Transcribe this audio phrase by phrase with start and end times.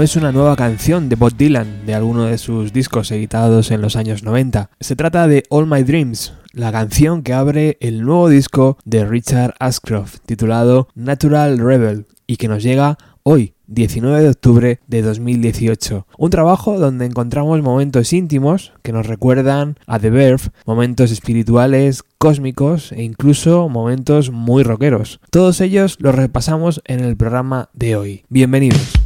[0.00, 3.96] Es una nueva canción de Bob Dylan de alguno de sus discos editados en los
[3.96, 4.70] años 90.
[4.78, 9.54] Se trata de All My Dreams, la canción que abre el nuevo disco de Richard
[9.58, 16.06] Ashcroft titulado Natural Rebel y que nos llega hoy, 19 de octubre de 2018.
[16.16, 22.92] Un trabajo donde encontramos momentos íntimos que nos recuerdan a The Verve, momentos espirituales, cósmicos
[22.92, 25.18] e incluso momentos muy rockeros.
[25.30, 28.24] Todos ellos los repasamos en el programa de hoy.
[28.28, 29.03] Bienvenidos.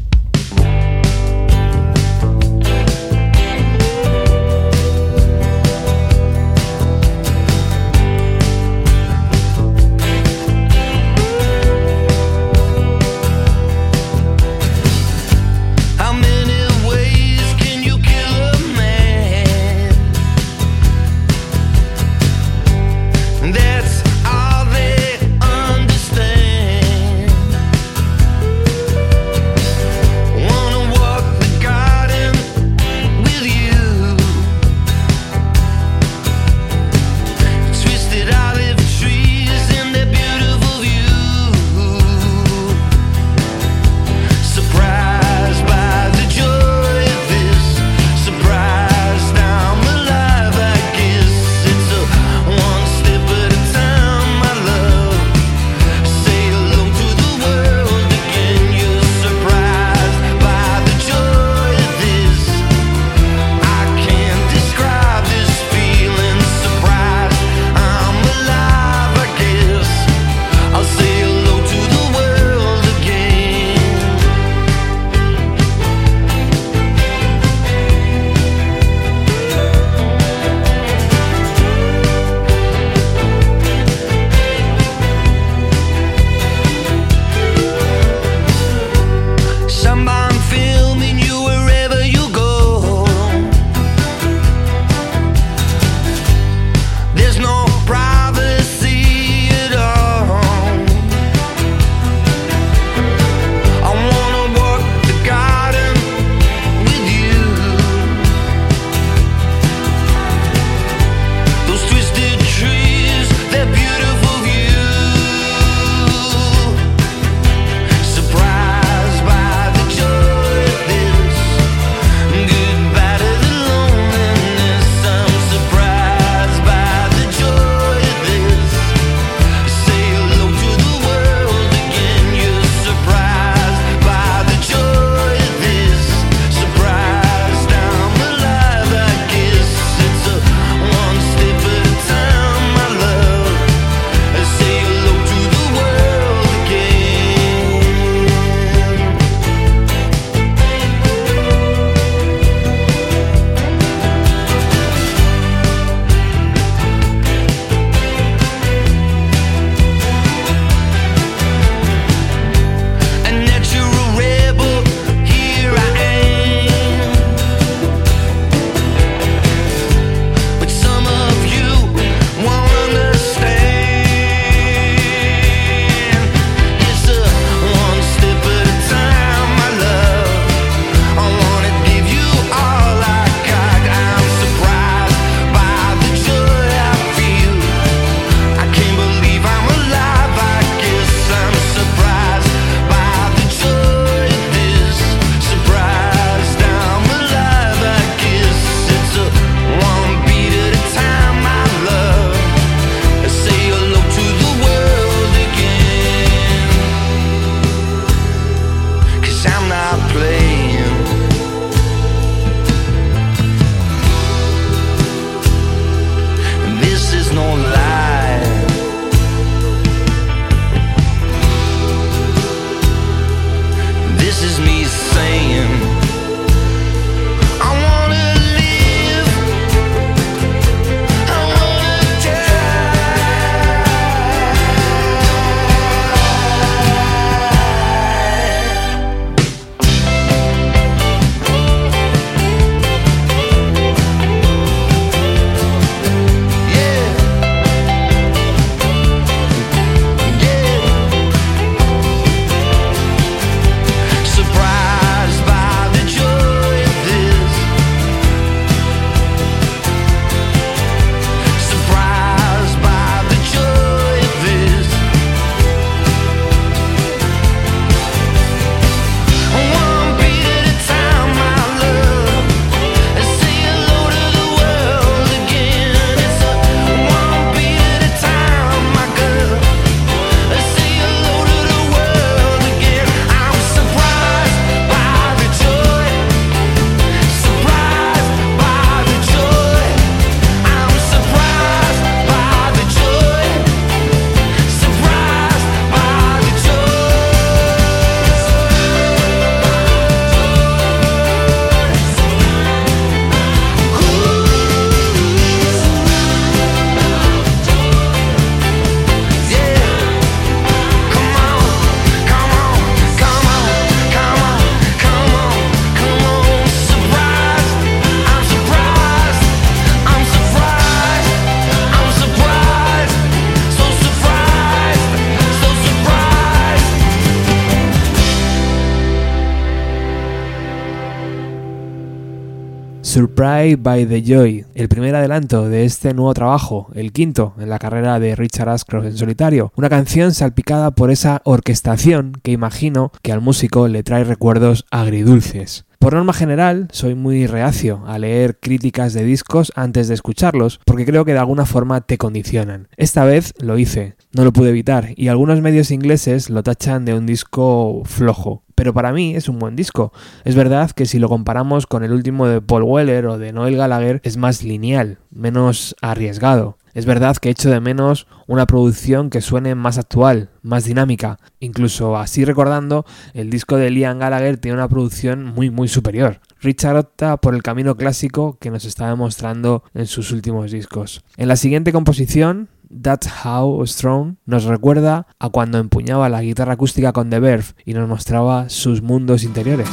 [333.08, 337.78] Surprised by the Joy, el primer adelanto de este nuevo trabajo, el quinto en la
[337.78, 339.72] carrera de Richard Ashcroft en solitario.
[339.76, 345.86] Una canción salpicada por esa orquestación que imagino que al músico le trae recuerdos agridulces.
[345.98, 351.06] Por norma general, soy muy reacio a leer críticas de discos antes de escucharlos, porque
[351.06, 352.88] creo que de alguna forma te condicionan.
[352.98, 357.14] Esta vez lo hice, no lo pude evitar, y algunos medios ingleses lo tachan de
[357.14, 358.64] un disco flojo.
[358.78, 360.12] Pero para mí es un buen disco.
[360.44, 363.76] Es verdad que si lo comparamos con el último de Paul Weller o de Noel
[363.76, 366.78] Gallagher, es más lineal, menos arriesgado.
[366.94, 371.40] Es verdad que echo de menos una producción que suene más actual, más dinámica.
[371.58, 373.04] Incluso así recordando,
[373.34, 376.40] el disco de Liam Gallagher tiene una producción muy muy superior.
[376.60, 381.24] Richard opta por el camino clásico que nos está demostrando en sus últimos discos.
[381.36, 387.12] En la siguiente composición, That's How Strong nos recuerda a cuando empuñaba la guitarra acústica
[387.12, 389.88] con The Verve y nos mostraba sus mundos interiores.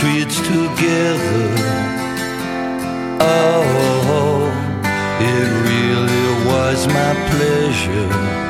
[0.00, 1.48] streets together.
[3.20, 4.42] Oh,
[5.20, 8.49] it really was my pleasure.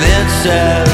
[0.02, 0.89] That's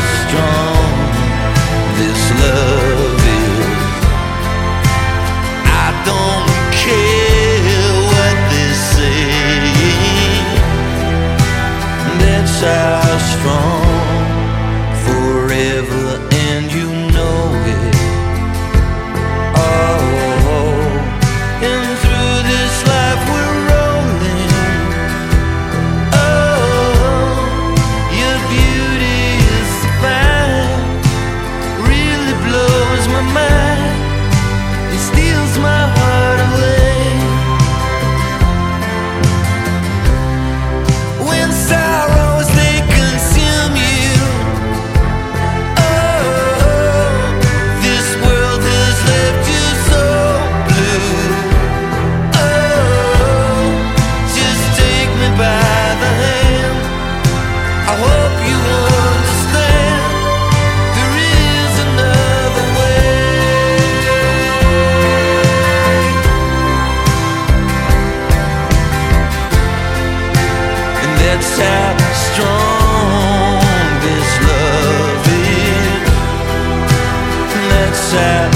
[78.06, 78.55] sad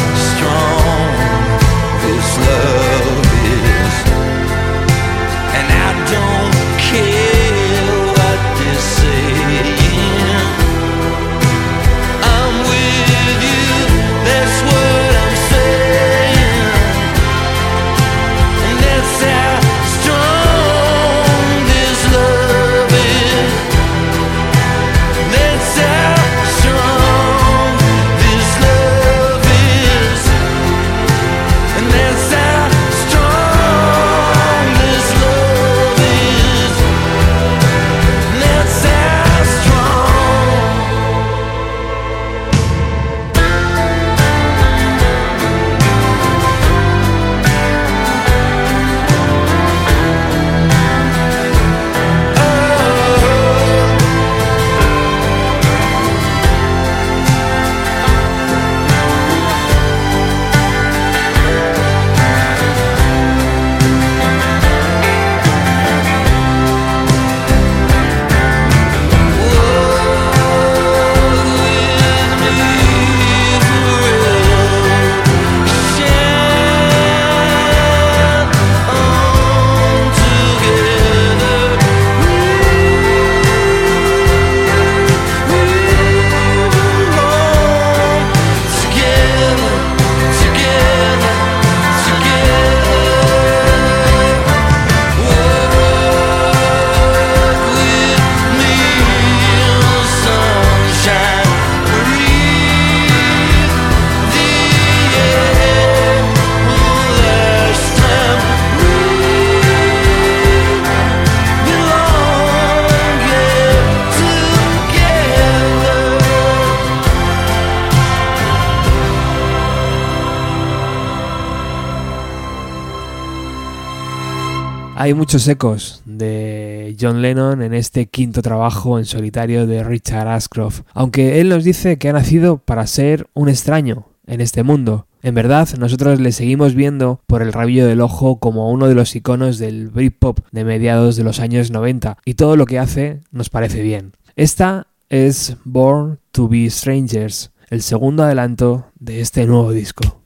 [125.10, 130.82] Hay muchos ecos de John Lennon en este quinto trabajo en solitario de Richard Ashcroft,
[130.94, 135.08] aunque él nos dice que ha nacido para ser un extraño en este mundo.
[135.24, 139.16] En verdad, nosotros le seguimos viendo por el rabillo del ojo como uno de los
[139.16, 143.50] iconos del Britpop de mediados de los años 90, y todo lo que hace nos
[143.50, 144.12] parece bien.
[144.36, 150.19] Esta es Born to Be Strangers, el segundo adelanto de este nuevo disco.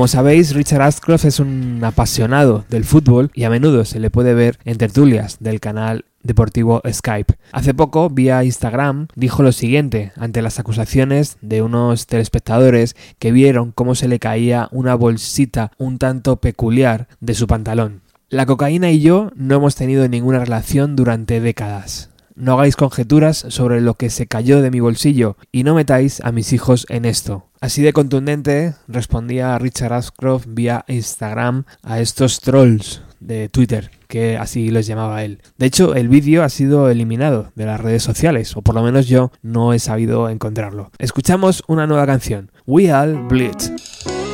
[0.00, 4.32] Como sabéis, Richard Ashcroft es un apasionado del fútbol y a menudo se le puede
[4.32, 7.34] ver en tertulias del canal deportivo Skype.
[7.52, 13.72] Hace poco, vía Instagram, dijo lo siguiente ante las acusaciones de unos telespectadores que vieron
[13.72, 18.00] cómo se le caía una bolsita un tanto peculiar de su pantalón.
[18.30, 22.08] La cocaína y yo no hemos tenido ninguna relación durante décadas.
[22.34, 26.32] No hagáis conjeturas sobre lo que se cayó de mi bolsillo y no metáis a
[26.32, 27.46] mis hijos en esto.
[27.60, 34.70] Así de contundente respondía Richard Ashcroft vía Instagram a estos trolls de Twitter, que así
[34.70, 35.42] los llamaba él.
[35.58, 39.08] De hecho, el vídeo ha sido eliminado de las redes sociales, o por lo menos
[39.08, 40.90] yo no he sabido encontrarlo.
[40.98, 44.29] Escuchamos una nueva canción, We All Bleed.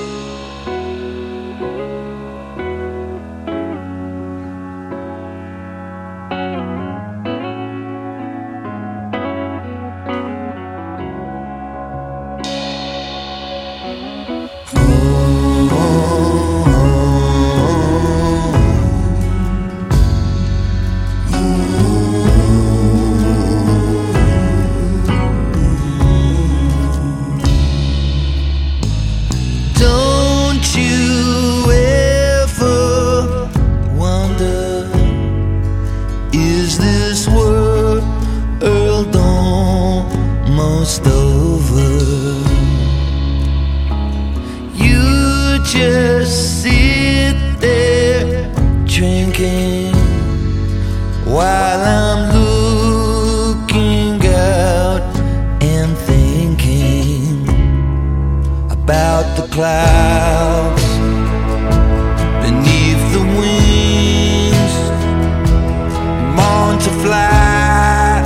[59.37, 60.87] the clouds
[62.43, 64.75] beneath the wings.
[66.37, 68.25] Born to fly,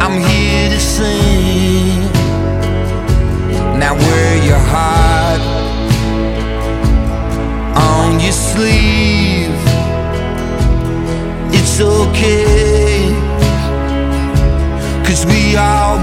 [0.00, 2.02] I'm here to sing.
[3.78, 5.42] Now wear your heart
[7.76, 9.60] on your sleeve.
[11.58, 13.14] It's okay,
[15.04, 15.95] cause we all.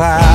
[0.00, 0.29] cloud.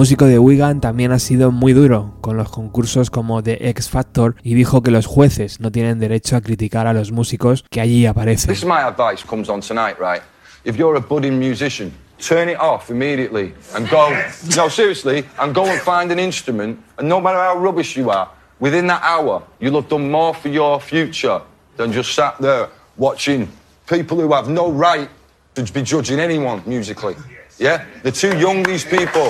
[0.00, 4.34] Músico de Wigan también ha sido muy duro con los concursos como The X Factor
[4.42, 8.06] y dijo que los jueces no tienen derecho a criticar a los músicos que allí
[8.06, 8.48] aparecen.
[8.48, 10.22] This is my advice comes on tonight, right?
[10.64, 14.08] If you're a budding musician, turn it off immediately and go,
[14.56, 16.78] no, seriously, and go and find an instrument.
[16.96, 18.26] And no matter how rubbish you are,
[18.58, 21.42] within that hour, you'll have done more for your future
[21.76, 23.46] than just sat there watching
[23.86, 25.10] people who have no right
[25.56, 27.16] to be judging anyone musically.
[27.58, 27.84] Yeah?
[28.02, 29.28] They're too young, these people.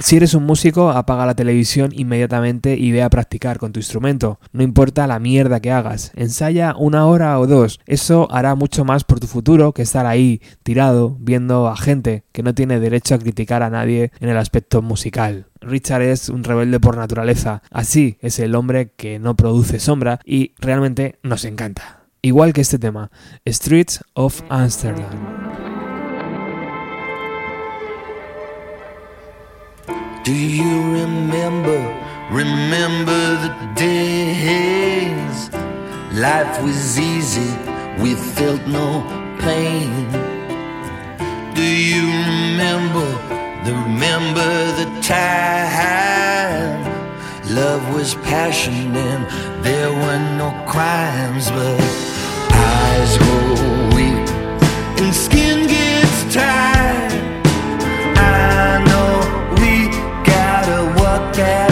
[0.00, 4.38] Si eres un músico, apaga la televisión inmediatamente y ve a practicar con tu instrumento.
[4.52, 7.80] No importa la mierda que hagas, ensaya una hora o dos.
[7.86, 12.42] Eso hará mucho más por tu futuro que estar ahí, tirado, viendo a gente que
[12.42, 15.46] no tiene derecho a criticar a nadie en el aspecto musical.
[15.60, 17.62] Richard es un rebelde por naturaleza.
[17.70, 22.03] Así es el hombre que no produce sombra y realmente nos encanta.
[22.24, 23.10] Igual que este tema,
[23.46, 25.10] Streets of Amsterdam.
[30.24, 31.78] Do you remember,
[32.30, 35.50] remember the days?
[36.14, 37.52] Life was easy,
[37.98, 39.04] we felt no
[39.40, 40.08] pain.
[41.54, 43.06] Do you remember,
[43.66, 46.93] remember the time?
[47.54, 51.80] Love was passion and there were no crimes, but
[52.50, 53.54] eyes grow
[53.94, 54.28] weak
[55.00, 57.12] and skin gets tired.
[58.18, 59.86] I know we
[60.26, 61.63] gotta walk that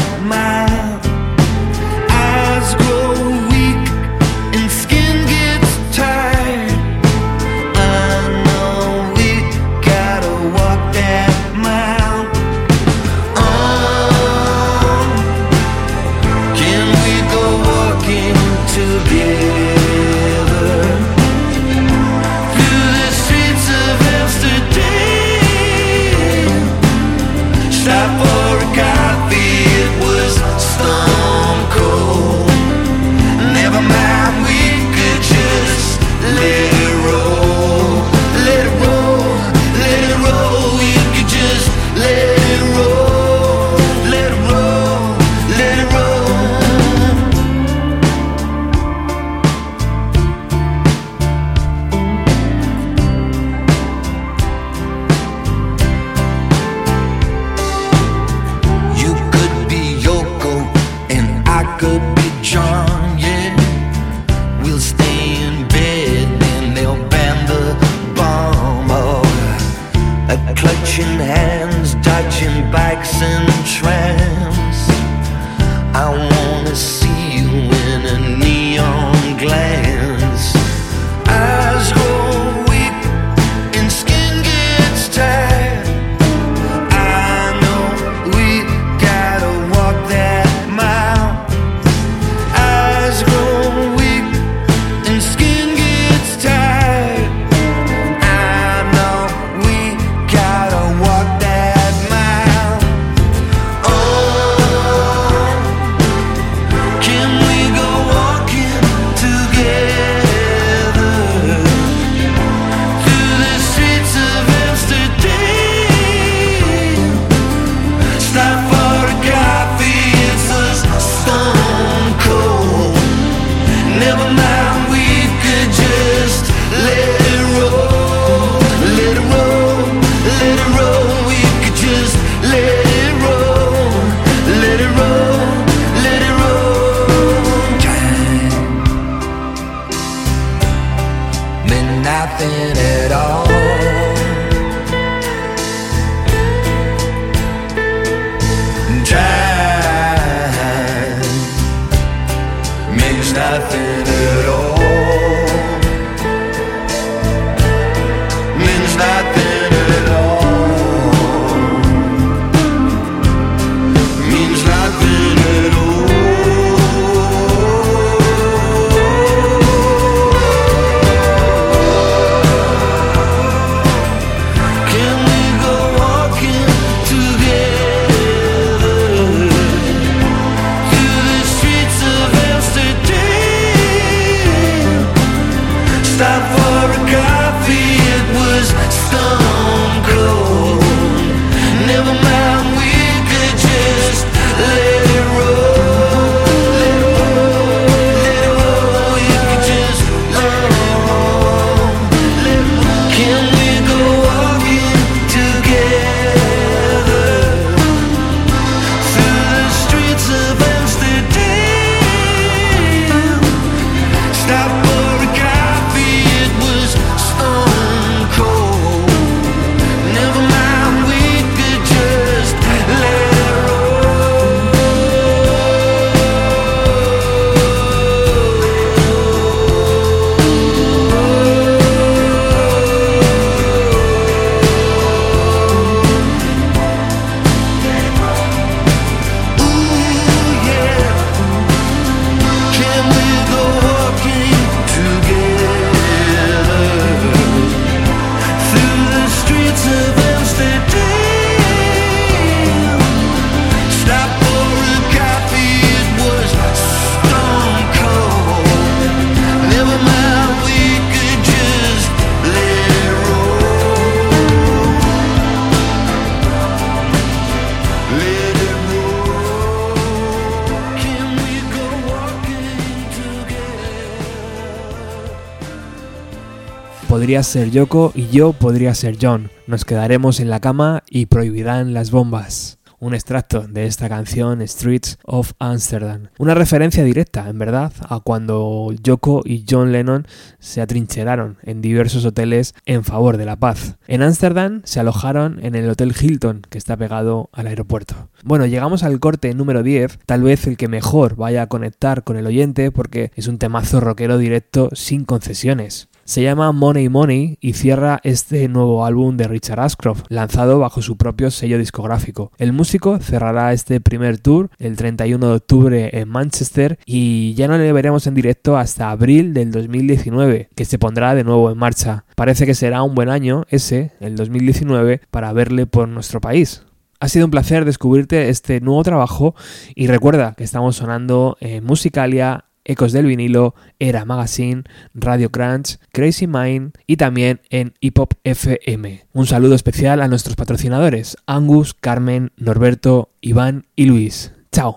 [277.23, 279.49] podría ser Yoko y yo podría ser John.
[279.69, 285.19] Nos quedaremos en la cama y prohibirán las bombas un extracto de esta canción Streets
[285.25, 286.29] of Amsterdam.
[286.39, 290.27] Una referencia directa, en verdad, a cuando Yoko y John Lennon
[290.61, 293.97] se atrincheraron en diversos hoteles en favor de la paz.
[294.07, 298.31] En Ámsterdam se alojaron en el Hotel Hilton, que está pegado al aeropuerto.
[298.45, 302.37] Bueno, llegamos al corte número 10, tal vez el que mejor vaya a conectar con
[302.37, 306.09] el oyente porque es un temazo rockero directo sin concesiones.
[306.25, 311.17] Se llama Money Money y cierra este nuevo álbum de Richard Ashcroft, lanzado bajo su
[311.17, 312.53] propio sello discográfico.
[312.59, 317.77] El músico cerrará este primer tour el 31 de octubre en Manchester y ya no
[317.77, 322.25] le veremos en directo hasta abril del 2019, que se pondrá de nuevo en marcha.
[322.37, 326.85] Parece que será un buen año ese, el 2019, para verle por nuestro país.
[327.23, 329.55] Ha sido un placer descubrirte este nuevo trabajo
[329.95, 336.47] y recuerda que estamos sonando en Musicalia Ecos del vinilo, Era Magazine, Radio Crunch, Crazy
[336.47, 339.25] Mind y también en Hip Hop FM.
[339.33, 344.53] Un saludo especial a nuestros patrocinadores, Angus, Carmen, Norberto, Iván y Luis.
[344.73, 344.97] Chao.